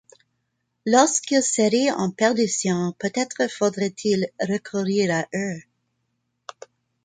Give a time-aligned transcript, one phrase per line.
[0.87, 5.59] Lorsqu’il serait en perdition, peut-être faudrait-il recourir à eux?...